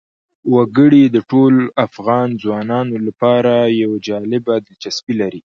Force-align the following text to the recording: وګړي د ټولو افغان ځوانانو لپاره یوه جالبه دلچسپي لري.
وګړي 0.53 1.03
د 1.07 1.17
ټولو 1.31 1.61
افغان 1.85 2.27
ځوانانو 2.43 2.95
لپاره 3.07 3.53
یوه 3.81 3.97
جالبه 4.07 4.53
دلچسپي 4.65 5.13
لري. 5.21 5.41